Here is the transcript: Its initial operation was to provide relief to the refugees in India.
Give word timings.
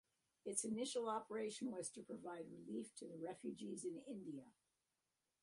Its 0.45 0.63
initial 0.63 1.07
operation 1.07 1.69
was 1.69 1.91
to 1.91 2.01
provide 2.01 2.47
relief 2.49 2.87
to 2.95 3.05
the 3.05 3.19
refugees 3.19 3.85
in 3.85 3.99
India. 4.07 4.45